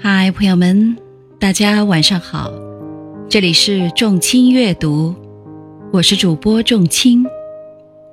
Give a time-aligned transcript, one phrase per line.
[0.00, 0.96] 嗨，朋友们，
[1.40, 2.52] 大家晚上好，
[3.28, 5.12] 这里是众卿阅读，
[5.92, 7.26] 我是主播众卿，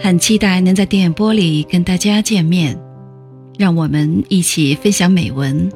[0.00, 2.80] 很期待能在电波里跟大家见面，
[3.58, 5.70] 让我们一起分享美文，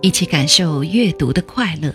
[0.00, 1.92] 一起感受阅读的快乐。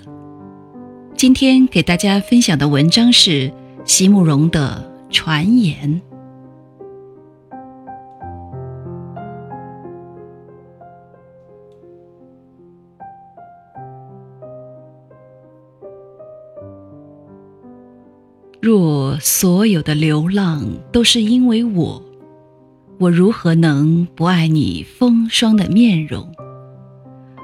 [1.16, 3.50] 今天给大家分享的文章是
[3.86, 6.02] 席慕容的《传言》。
[18.68, 22.04] 若所有的流浪都是因为我，
[22.98, 26.30] 我如何能不爱你风霜的面容？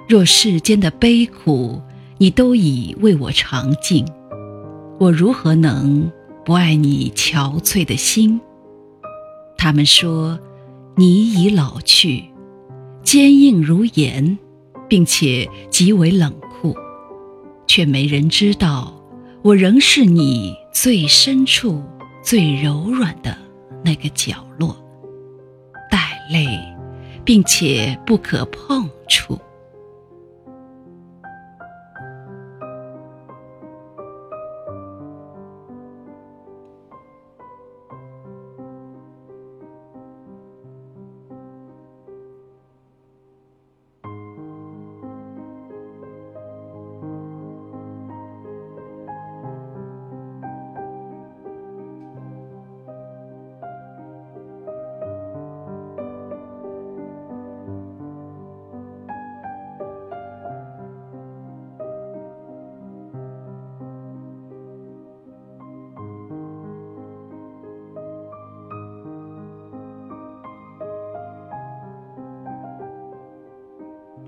[0.09, 1.81] 若世间的悲苦
[2.17, 4.05] 你都已为我尝尽，
[4.99, 6.11] 我如何能
[6.43, 8.37] 不爱你憔悴的心？
[9.57, 10.37] 他们说
[10.97, 12.21] 你已老去，
[13.01, 14.37] 坚硬如岩，
[14.89, 16.75] 并且极为冷酷，
[17.65, 18.93] 却没人知道。
[19.43, 21.83] 我仍是你最深处、
[22.23, 23.37] 最柔软的
[23.83, 24.73] 那个角落，
[25.91, 26.47] 带泪，
[27.25, 29.37] 并且不可碰触。